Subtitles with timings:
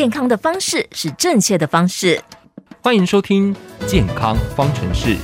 [0.00, 2.18] 健康的方式是正确的方式。
[2.80, 3.54] 欢迎收听
[3.86, 5.14] 《健康方程式》。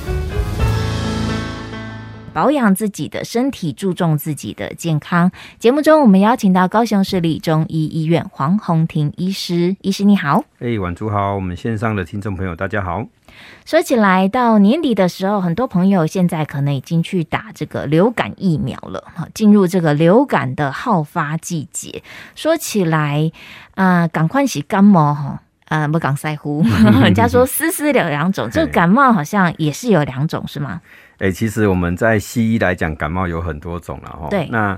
[2.31, 5.31] 保养自己的身体，注重自己的健康。
[5.57, 9.75] 节目中，我们邀请到高雄市立中医医院黄宏庭医师。
[9.81, 13.03] 医师你好，哎、hey，晚主好，我们线上的听众朋友大家好。
[13.65, 22.01] 说起来，到年底的时候，很多朋友现在可能已经去打这个流感疫苗了，哈，进入这个流感的好发季节。
[22.35, 23.31] 说起来，
[23.75, 26.63] 啊、呃，赶快洗感冒哈，呃，不讲塞呼，
[27.03, 30.81] 人家说丝丝有两种， 这个感冒好像也是有两种，是吗？
[31.19, 34.27] 哎、欸，其实我们在西医来讲，感冒有很多种了哈。
[34.29, 34.47] 对。
[34.51, 34.77] 那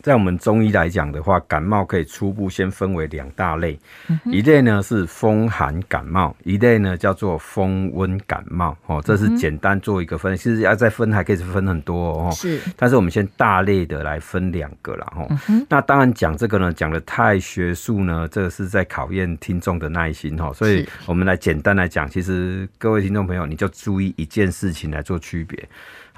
[0.00, 8.76] 在我们中医来讲的话，感冒可以初步先分为两大类，嗯，一类呢是风寒感冒，一类呢叫做风温感冒。
[8.86, 12.30] 哦，这是简单做一个分，其实要再分还可以分很多哦。
[12.32, 12.60] 是。
[12.76, 15.66] 但是我们先大类的来分两个了哈，嗯。
[15.68, 20.52] 那当然讲这个呢，讲的太学术呢，这个是在考验听众的耐心哈。
[20.52, 25.68] 所以我们来简单来讲，其实各位听众朋友，你就注意一件事情来做区别。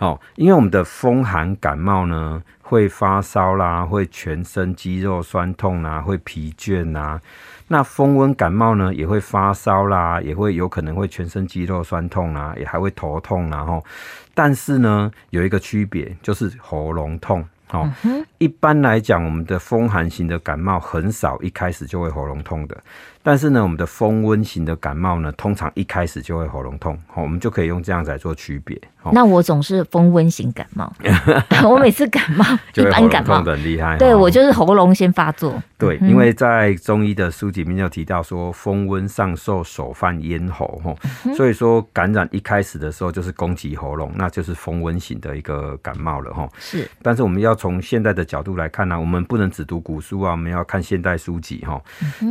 [0.00, 7.20] 好，因为我们的风寒感冒呢，会发烧啦，会全身肌肉酸痛啦，会疲倦啦。
[7.68, 13.62] 那风温感冒呢，也会发烧啦，也会有可能会全身肌肉酸痛啦，也还会头痛啦。
[13.62, 13.84] 吼，
[14.32, 17.46] 但是呢，有一个区别，就是喉咙痛。
[17.72, 17.88] 哦，
[18.38, 22.76] 一般来讲，我们的风寒型的感冒很少一开始就会喉咙痛的。
[23.22, 28.80] 但是呢，我们的风温型的感冒呢，通常一开始就会喉咙痛，好，我们就可以用这样子来做区别。
[29.12, 30.92] 那我总是风温型感冒，
[31.68, 33.42] 我每次感冒 一般感冒。
[33.42, 35.60] 很厉害，对，我就是喉咙先发作。
[35.78, 40.78] 对，因为在中医的书籍里面有提到说，风温上受，手犯咽喉，
[41.34, 46.46] 所以说感染一开始的时候就是攻击喉咙，那就是风温型的一个感冒了哈。
[46.58, 51.80] 是，但是我们要从现代的角度来看呢，我们不能只读古书啊，我们要看现代书籍哈。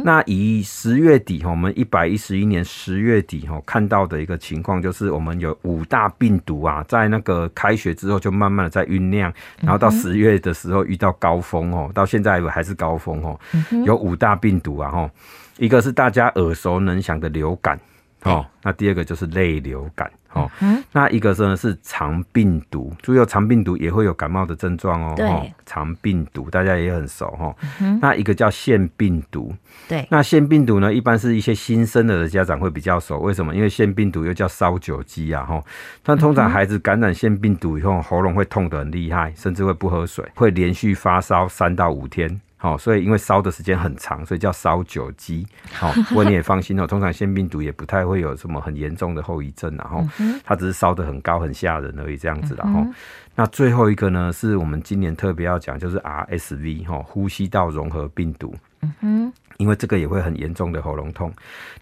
[0.04, 13.40] 那以十月底哈，我们一百一十一年十月底哈看到的一个情况，就是我们有五大病毒啊，在那个开学之后就慢慢的在酝酿，然后到十月的时候遇到高峰哦，到现在还是高峰哦。
[13.86, 15.10] 有五大病毒啊哈，
[15.58, 17.80] 一个是大家耳熟能详的流感
[18.24, 20.12] 哦，那第二个就是类流感。
[20.34, 20.48] 哦，
[20.92, 25.16] 那一个呢是肠病毒，注意肠病毒也会有感冒的症状哦。
[25.18, 27.56] 对，肠病毒大家也很熟哈。
[28.00, 29.52] 那一个叫腺病毒，
[29.88, 33.56] 对，那腺病毒呢，一般是一些新生儿的家长会比较熟，为什么？
[33.56, 35.60] 因为腺病毒又叫烧酒鸡啊哈。
[36.04, 42.40] 但通常孩子感染腺病毒以后，喉咙会痛得很厉害，甚至会不喝水，会连续发烧三到五天。
[42.62, 45.48] 好，所以因为烧的时间很长，所以叫烧酒鸡。
[45.72, 50.06] 好，不过你也放心哦， 通常腺病毒也不太会有什么很严重的后遗症，然后
[50.44, 52.54] 它只是烧得很高、很吓人而已，这样子。
[52.58, 52.86] 然后，
[53.34, 58.54] 那最后一个呢，是我们今年特别要讲，就是 RSV 哈，呼吸道融合病毒。
[58.82, 59.34] 嗯哼。
[59.58, 61.30] 因为这个也会很严重的喉咙痛，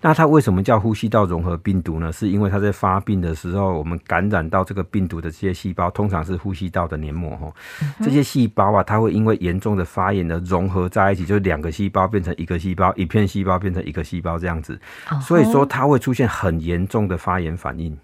[0.02, 2.12] 那它为什么叫呼吸道融合病毒呢？
[2.12, 7.54] 是因为它在发病的时候，我们感染到这个病毒的这些细胞，通常是呼吸道的黏膜哈、
[7.84, 14.80] 嗯，这些细胞啊，它会因为严重的发炎而融合在一起，就是两个细胞变成一个细胞，一片细胞变成一个细胞这样子，
[15.22, 17.96] 所以说它会出现很严重的发炎反应。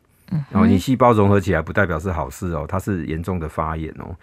[0.49, 4.15] 然后你细胞融合起来不代表是好事哦，它是严重的发炎哦，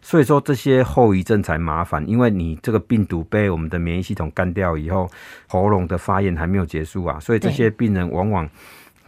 [0.00, 5.10] 所以说这些后遗症才麻烦，因为你这个病毒被我们的免疫系统干掉以后，
[5.46, 8.48] 喉咙的发炎还没有结束啊，所以这些病人往往。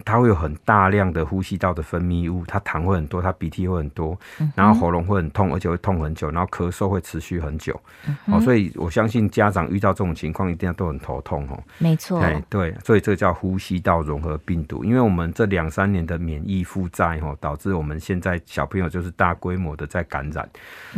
[0.05, 4.19] 它会有很大量的呼吸道的分泌物，它痰会很多，它鼻涕会很多，
[4.55, 7.79] 然后喉咙会很痛，而且会痛很久，然后咳嗽会持续很久。
[8.27, 11.63] 哦，所以我相信家长遇到这种情况，一定要都很头痛哦。
[11.79, 20.49] 没错，哎对，所以这个叫呼吸道融合病毒，因为我们这两三年的免疫负债哦，导致我们现在小朋友就是大规模的在感染。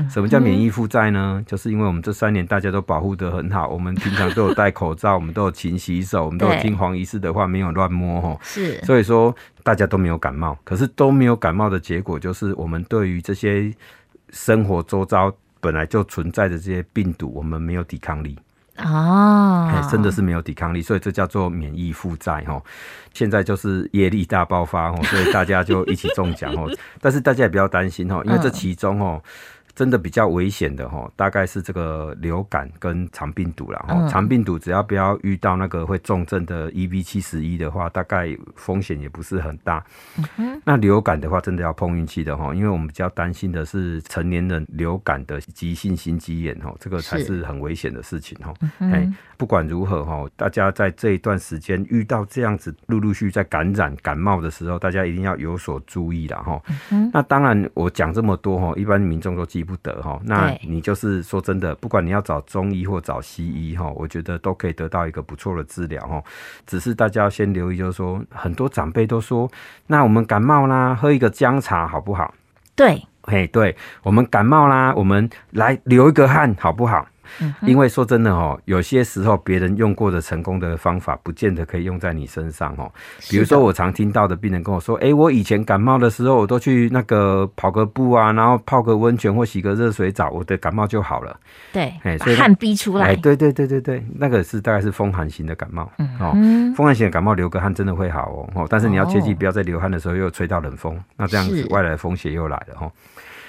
[0.09, 1.43] 什么叫免疫负债呢？
[1.47, 8.39] 就是因为我们这三年大家都保护得很好，我们平常都有戴口罩，我们都有勤洗手，我们都有听黄医师的话，没有乱摸哦。
[8.43, 8.79] 是。
[8.93, 13.73] 所以说大家都没有感冒，可是都没有感冒的结果就是我们对于这些
[14.29, 18.39] 生活周遭本来就存在的这些病毒，我们没有抵抗力
[18.77, 22.63] 啊，真的是没有抵抗力，所以这叫做免疫负债哈。
[23.15, 26.71] 现在就是业力大爆发哦，所以大家就一起中奖哦。
[27.01, 29.23] 但是大家也不要担心哦，因为这其中哦。
[29.75, 33.79] 真的比较危险的哈，大概是这个流感跟肠病毒了。
[33.89, 34.09] 哈。
[34.09, 39.83] 肠病毒只要不要遇到那个会重症的 EV 七十一的话，大概风险也不是很大。
[40.65, 48.53] 那流感的话，真的要碰运气的哈，因为我们比较担心的是成年人流感的急性心肌炎哈，这个才是很危险的事情哈。
[49.43, 56.63] 不管如何哈，大家在这一段时间遇到这样子陆陆续续在感染感冒的时候，大家一定要有所注意了哈。
[56.93, 60.21] 嗯、那当然，我讲这么多哈，一般民众都记不得哈。
[60.25, 66.23] 那你就是说真的，不管你要找中医或找西医哈，我觉得都可以得到一个不错的治疗哈。
[66.65, 69.51] 只是大家要先留意，就是说很多长辈都说，
[69.89, 72.33] 那我们感冒啦，喝一个姜茶好不好？
[72.77, 77.09] 对，嘿，对我们感冒啦，我们来流一个汗好不好？
[77.63, 82.91] 因为说真的哦，有些时候别人用过的成功的方法，不见得可以用在你身上哦。
[83.31, 91.39] 比如说，我常听到的病人跟我说：“哎，我以前感冒的时候，我都去那个跑个步啊，然后泡个温泉或洗个热水澡，我的感冒就好了。”
[91.73, 93.15] 对，把汗逼出来。
[93.17, 96.33] 对对对对对，那个是大概是风寒型的感冒哦。
[96.75, 102.91] 风寒型的感冒流个汗真的会好哦哦，但是你要切记不要在流汗的时候又吹到冷风，那这样子外来的风邪又来了哦。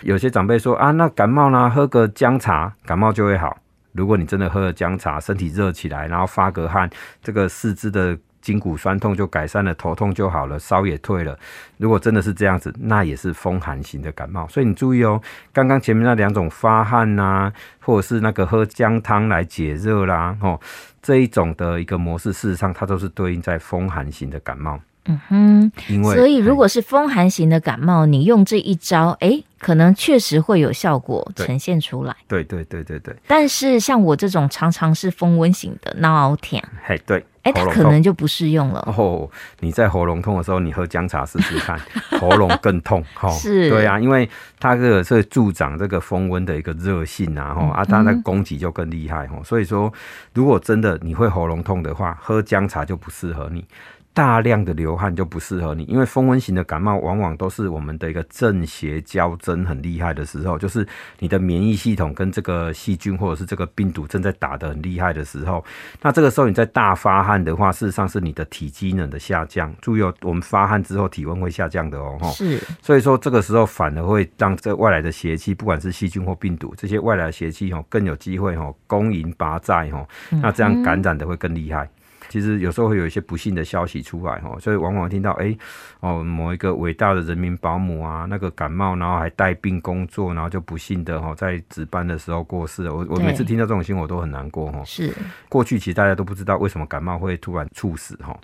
[0.02, 3.58] 有些长辈说啊，那感冒呢，喝个姜茶，感冒就会好。
[3.94, 6.90] 如果你真的喝了姜茶，身体热起来，然后发个汗，
[7.22, 11.38] 这个四肢的筋骨酸痛就改善了，头痛就好了，烧也退了。
[11.78, 14.46] 如果真的是这样子，那也是风寒型的感冒。
[14.50, 15.22] 所以你注意哦，
[15.54, 20.60] 刚刚前面那两种发汗呐、或者是那个喝姜汤来解热啦，哦，
[21.02, 24.80] 这一种的一个模式，事实上它都是对应在风寒型的感冒。
[25.06, 32.16] 嗯哼，因为所以如果是风寒型的感冒，你用这一招，哎、欸，可能确实会有效果呈现出来。
[32.28, 33.14] 对对对对对。
[33.28, 38.80] 但是像我这种常常是风温型的，闹熬天，嘿，对，哎、欸，它可能就不适用了。
[38.98, 39.30] 哦，
[39.60, 41.78] 你在喉咙痛的时候，你喝姜茶试试看，
[42.22, 43.04] 喉咙更痛。
[43.22, 49.38] 哦，是，对啊，因为它这个是助长这个风温的一个热性啊，哈、嗯、啊，它那个攻击就更厉害哈。
[49.44, 49.92] 所以说，
[50.34, 53.66] 如果真的你会喉咙痛的话，喝姜茶就不适合你。
[54.14, 60.88] 大量的流汗就不适合你，因为风温型的感冒往往都是我们的一个正邪交争很厉害的时候，就是
[61.18, 65.66] 你的免疫系统跟这个细菌或者是这个病毒正在打得很厉害的时候，
[66.00, 69.74] 那这个时候你在大发汗的话，事实上是你的体机能的下降。
[69.82, 81.90] 注意哦，我们发汗之后体温会下降的哦，是，所以说这个时候反而会让这外来的邪气，不管是细菌或病毒，这些外来的邪气哦更有机会哦攻营拔寨哦，那这样感染的会更厉害。
[82.34, 85.56] 其实有时候会有一些不幸的消息出来哦，所以往往听到哎
[86.00, 92.96] 哦某一个伟大的人民保姆啊，那个感冒然后还带病工作，然后就不幸的哈在值班的时候过世了。
[92.96, 94.84] 我我每次听到这种新闻我都很难过哈。
[94.84, 95.14] 是
[95.48, 98.36] 过去其实大家都不知道为什么感冒会突然猝死哈。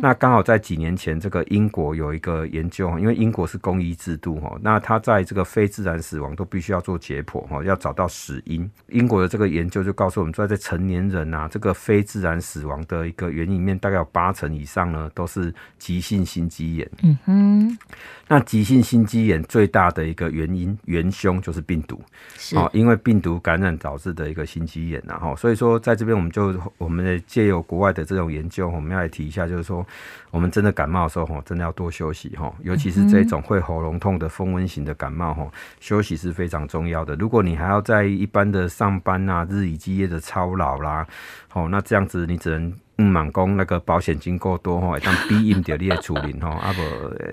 [0.00, 8.70] 那刚好在几年前，这个英国有一个研究，因为英国是公医制度哈，那他在这个非自然死亡都必须要做解剖哈，要找到死因。
[8.88, 16.90] 英国的这个研究就告诉我们说，在成年人啊，这个非自然死亡的一个原因里面大概有八成以上呢，都是急性心肌炎。
[17.02, 17.78] 嗯哼，
[18.28, 22.00] 那急性心肌炎最大的一个原因元凶就是病毒，
[22.36, 29.84] 是哦，因为病毒感染导致的一个心肌炎，然后所以说在这边我们就我们借由国外的这种研究，我们要来提一下，就是说
[30.30, 37.14] 我们真的感冒的时候，哈，真的要多休息，哈，尤其是这种会喉咙痛的风温型的感冒，哈，休息是非常重要的。
[37.16, 41.06] 如果你还要在一般的上班啊，日以继夜的操劳啦，
[41.52, 42.72] 哦，那这样子你只能。
[42.98, 46.80] 嗯，满工那个保险金够多哈，当 逼应掉你的处理哈，啊不，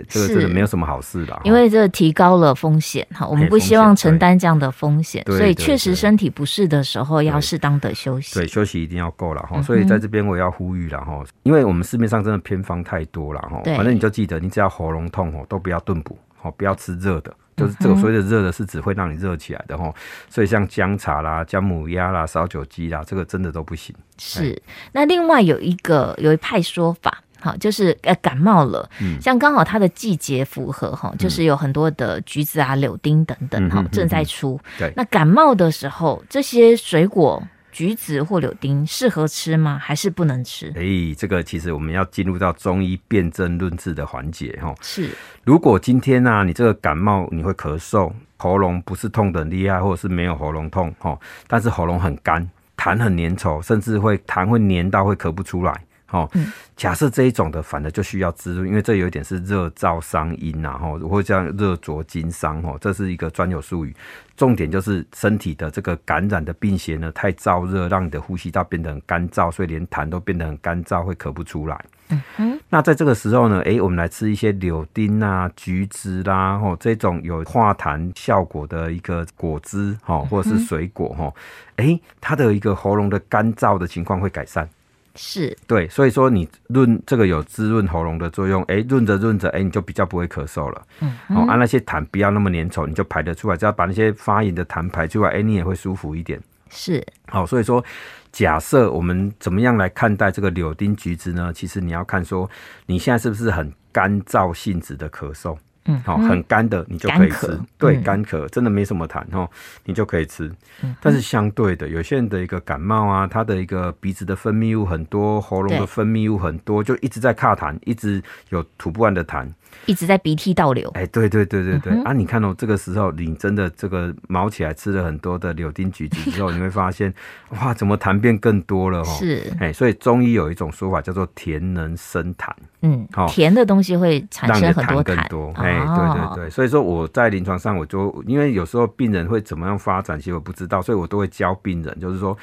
[0.10, 1.40] 这个真的没有什么好事的。
[1.44, 8.34] 因为这提高了风险哈，我们不希望承担这样的风险，所以确实身体不适的时候要适当的休息。
[8.34, 9.62] 对，休息一定要够了哈。
[9.62, 13.62] 所以在这边我也要呼吁了哈，因为我们市面上真的偏方太多了哈。
[13.66, 17.32] 反正你就记得，你只要喉咙痛哦，都不要炖补，好，不要吃热的。
[17.62, 19.94] 就是这个所谓的热的，是只会让你热起来的齁，
[20.30, 23.96] 所以像姜茶啦、姜母鸭啦、烧酒鸡啦，这个真的都不行。
[24.18, 24.62] 是，
[24.92, 28.90] 那另外有一个有一派说法，好，就是呃感冒了，
[29.22, 34.60] 像刚好它的季节符合哈，就是有很多的橘子啊、柳丁等等哈正在出。
[34.78, 37.42] 对，那感冒的时候，这些水果。
[37.72, 39.80] 橘子或柳丁适合吃吗？
[39.82, 40.68] 还是不能吃？
[40.76, 44.76] 哎、欸，这个其实我们要进入到中医辨证论治的环节哈。
[44.82, 45.10] 是，
[45.44, 55.74] 如果今天呢、啊，你这个感冒你会咳嗽，喉咙不是痛得很厉害，或者是没有喉咙痛哈，但是喉咙很干，痰很粘稠，甚至会痰会粘到会咳不出来。
[56.12, 56.30] 哦，
[56.76, 63.96] 假设这一种的，反而就需要滋润，因为这有一点是热燥伤阴呐，吼，或者叫热灼经伤，吼，这是一个专有术语。
[64.36, 71.86] 重点就是身体的这个感染的病邪呢，太燥热，让你的呼吸道变得很干燥，所以连痰都变得很干燥，会咳不出来。
[72.10, 72.60] 嗯哼。
[72.68, 81.34] 那在这个时候呢，哎，我们来吃一些柳丁啊、橘子啦，吼，这种有化痰效果的一个果汁，吼，或者是水果，吼，
[81.76, 84.68] 哎，它的一个喉咙的干燥的情况会改善。
[85.16, 90.82] 是对，所以说你润这个有滋润喉咙的作用，哎，润着润着，哎，你就比较不会咳嗽了。
[91.02, 96.40] 嗯，好，啊，那些痰不要那么粘稠，你就排得出来，只要把那些发炎的痰排出来，哎，你也会舒服一点。
[96.70, 97.84] 是，好，所以说
[98.32, 101.52] 假设我们怎么样来看待这个柳丁橘子呢？
[101.54, 102.50] 其实你要看说
[102.86, 105.58] 你现在是不是很干燥性质的咳嗽。
[105.86, 109.50] 嗯，好，很干的你就可以吃，对，干咳真的没什么痰哦，
[109.86, 110.52] 你就可以吃。
[110.84, 119.48] 嗯，但是相对的，有些人的一个感冒啊，他的一个鼻子的分泌物很多，喉咙的分泌物很多，就一直在卡痰，一直有吐不完的痰。
[119.86, 122.12] 一直在鼻涕倒流，哎，对对对对对、嗯、啊！
[122.12, 127.12] 你看哦，这个时候你真的这个毛起来吃了很多的柳丁橘子之后，你会发现，
[127.52, 129.02] 哇，怎么痰变更多了？
[129.06, 132.50] 是，哎，所以中医有一种说法叫做甜能生痰，
[132.82, 135.16] 嗯，好，甜的东西会产生很多痰。
[135.16, 142.38] 更多，哎，对对对，所以说我在临床上，我就因为有时候病人会怎么样发展，其实我不知道，所以我都会教病人，就是说。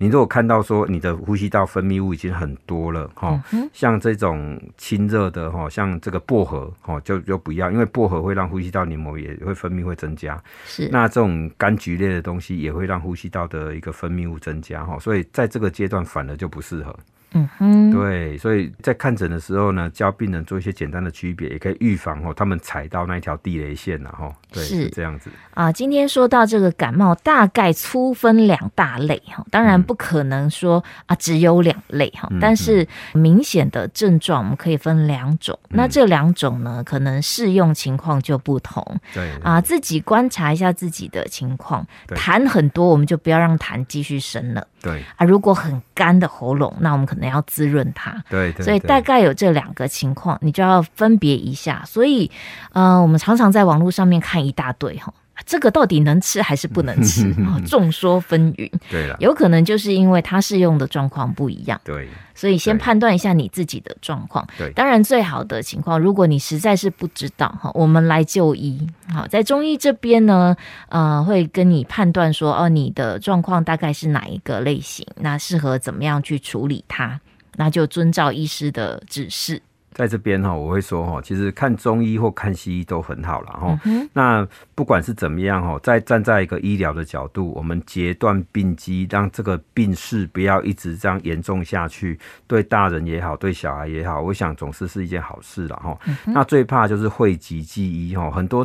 [0.00, 3.36] 你如果看到说你的呼吸道分泌物已经很多了哈，
[3.72, 10.40] 像这种清热的哈，像这个薄荷哈，就就不要，因为薄荷会让呼吸道黏膜也会分泌会增加。
[10.66, 16.96] 是，那这种柑橘类的东西也会让呼吸道的一个分泌物增加哈，所以在这个阶段反而就不适合。
[17.32, 24.32] 嗯哼，对，所以在看诊的时候呢，教病人做一些简单的区别，也可以预防哦，他们踩到那一条地雷线了哈。
[24.50, 25.70] 对，是，这样子啊。
[25.70, 35.58] 今天说到这个感冒，大概粗分两大类哈，当然不可能说啊只有两类哈，嗯、但是明显的症状我们可以分两种。
[35.64, 38.82] 嗯、那这两种呢，可能适用情况就不同。
[39.12, 44.66] 对啊，自己观察一下自己的情况，痰很多，我们就不要让痰继续生了。
[44.80, 48.12] 对啊，如果很干的喉咙，那我们可能要滋润它。
[48.28, 51.82] 对，对，对，所以大概有这两个情况，你就要分别一下。
[51.86, 52.30] 所以，
[52.72, 55.12] 呃，我们常常在网络上面看一大堆哈。
[55.46, 57.34] 这个到底能吃还是不能吃？
[57.66, 58.70] 众说纷纭。
[58.90, 61.80] 对了，有可能就是因为它适用的状况不一样。
[61.84, 64.46] 对，所以先判断一下你自己的状况。
[64.56, 68.86] 对，当然最好的情况，如果你实在是不知道哈，我们来就医。
[69.12, 70.56] 好，在中医这边呢，
[70.88, 77.20] 呃，会跟你判断说，哦，你的状况大概是哪一个类型，那适合怎么样去处理它，
[77.56, 79.62] 那就遵照医师的指示。
[79.98, 83.80] 在这边哈，我会说哈，其实看中医或看西医都很好了哈。
[84.12, 95.98] 那不管是怎么样哈，在站在一个医疗的角度，我们截断病机，让这个病势不要一直这样严重下去，对大人也好，对小孩也好，我想总是是一件好事了哈。
[96.26, 98.64] 那最怕就是讳疾忌医哈，很多。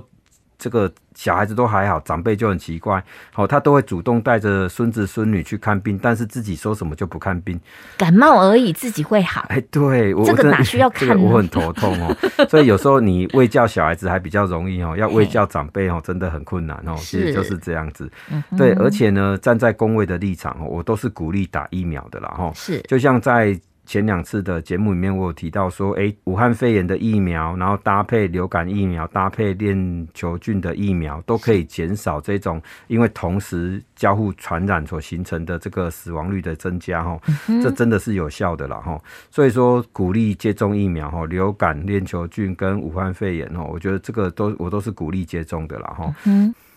[0.63, 3.03] 这个小孩子都还好，长辈就很奇怪，
[3.34, 7.60] 好，他都会主动带着孙子孙女去看病，但是自己说什么就不看病，
[7.98, 9.46] 感冒而已，自己会好。
[9.50, 11.22] 哎，对，我这个哪需要 看？
[11.22, 12.15] 我很头痛哦。
[12.48, 16.96] 所以有时候你喂教小孩子还比较容易哦，要喂教长辈哦，真的很困难哦。
[16.98, 18.10] 其实就是这样子。
[18.58, 22.34] 对，而且呢，站在工位的立场哦，我都是鼓励打疫苗的啦。
[22.38, 22.50] 哈。
[22.55, 23.60] 是，就像在。
[23.86, 37.20] 前两次的节目里面，我有提到说，哎、欸，武汉肺炎的疫苗，然后搭配流感疫苗，搭配链球菌的疫苗，都可以减少这种因为同时交互传染所形成的这个死亡率的增加，哈，
[37.62, 39.00] 这真的是有效的了，哈。
[39.30, 46.16] 所以说，鼓励接种疫苗，哈，流感、链球菌跟武汉肺炎，哈，我觉得这个都我都是鼓励接种的了，哈。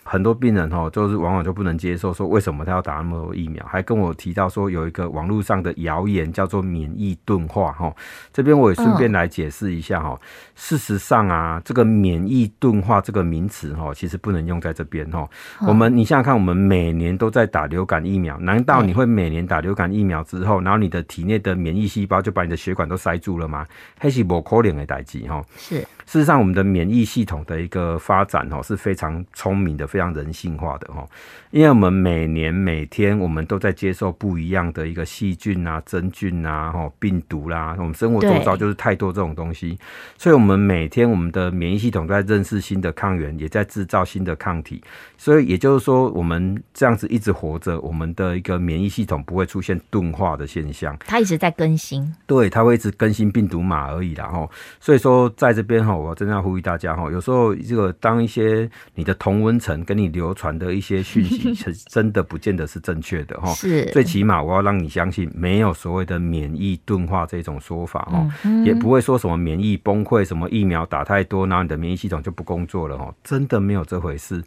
[0.08, 3.66] 很多病人哈，就是往往就不能接受，说为什么他要打那么多疫苗？
[3.66, 7.92] 还跟我提到说有一个网络上的谣言叫做免疫钝化哈。
[8.32, 10.18] 这边我也顺便来解释一下哈。
[10.54, 15.28] 事实上啊，这个免疫钝化这个名词哈，其实不能用在这边哈。
[15.66, 23.66] 我们你想想看，我们每年都在打流感疫苗，难道你会每年打流感疫苗之后，然后你的体内的免疫细胞就把你的血管都塞住了吗？
[23.98, 25.44] 还是不可能的代志哈。
[25.56, 25.84] 是。
[26.06, 31.08] 事实上，我们的免疫系统的一个发展哦，是非常聪明的，非常人性化的哦。
[31.56, 39.78] 因为我们每年每天我们都在接受不一样的一个细菌啊、真菌啊、病毒啦，我们生活周遭就是太多这种东西，
[40.18, 44.82] 所以我们每天我们的免疫系统在认识新的抗原，也在制造新的抗体。
[45.16, 50.94] 所以也就是说，我们这样子一直活着，我们的一个免疫系统不会出现钝化的现象。
[51.06, 54.26] 它一直在更新，对，它会一直更新病毒码而已啦。
[54.26, 54.46] 哈。
[54.78, 55.96] 所以说，在这边哈。
[55.96, 61.45] 我真的要呼吁大家哈，有时候这个当一些你的同温层跟你流传的一些讯息，
[61.88, 63.52] 真的不见得是正确的哈。
[63.52, 68.26] 是，最起码我要让你相信，没有所谓的免疫钝化这种说法哈，
[68.64, 74.42] 也不会说什么免疫崩溃，什么疫苗打太多，然后你的免疫系统就不工作了哈，真的没有这回事。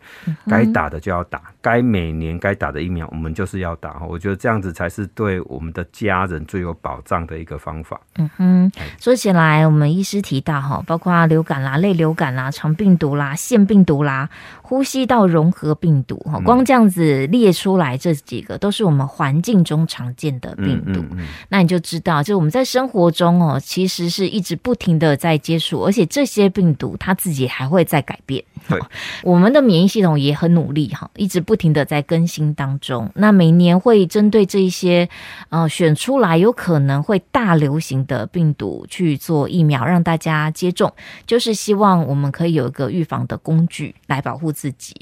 [0.47, 4.01] 该打的就要打，该每年该打的疫苗，我们就是要打。
[4.07, 7.99] 我觉得这样子才是对我们的家人最有保障的一个方法。
[8.17, 11.19] 嗯哼，说起来，我们医师提到哈，包括。
[11.29, 14.29] 流感啦、类流感啦、肠病毒啦、腺病毒啦、
[14.69, 28.43] 呼吸道融合病毒哈，光这样子列出来这几个都是我们环境中常见的病毒，嗯嗯嗯、那你就知道，就我们在生活中哦，其实是一直不停的在接触，而且这些病毒它自己还会在改变。
[28.67, 28.79] 对，
[29.23, 33.09] 我们的免疫系统也很努力哈，一直不停的在更新当中。
[33.15, 35.09] 那每年会针对这一些
[35.49, 40.93] 呃选出来有可能会大流行的病毒去做疫苗，让大家接种，
[41.25, 44.93] 就是希望我们可以有一个预防的工具来保护自己。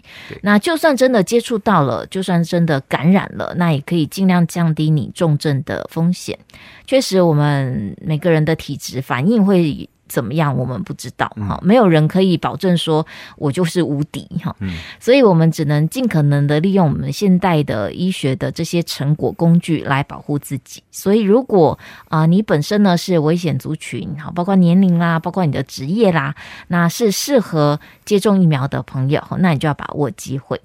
[0.44, 6.38] 那就算真的接触到了，就算真的感染了，那也可以尽量降低你重症的风险。
[6.86, 9.90] 确实，我们每个人的体质反应会。
[10.10, 10.56] 怎么样？
[10.58, 14.56] 我们不知道哈，没有人可以保证说我就是无敌哈，
[15.02, 20.82] 所以我们只能尽可能的利用我们现代的医学的这些成果工具来保护自己。
[20.92, 26.34] 所以，如果啊你本身呢是危险族群，好，包括年龄啦，包括你的职业啦，
[26.70, 30.60] 那是适合接种疫苗的朋友，那你就要把握机会。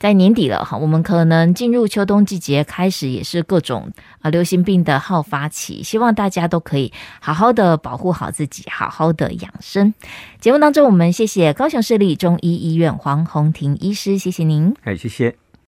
[0.00, 5.82] 在年底了哈，我们可能进入秋冬季节，开始也是各种啊流行病的好发期。
[5.82, 9.92] 希望大家都可以好好的保护好自己，好好的养生。
[10.40, 14.74] 节目当中，我们谢谢高雄市立中医医院黄红婷医师，谢谢您。
[14.82, 15.45] 哎，谢谢。